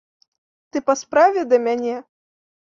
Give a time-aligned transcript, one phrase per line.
[0.71, 1.95] Ты па справе да мяне?